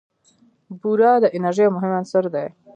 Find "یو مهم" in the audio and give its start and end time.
1.65-1.91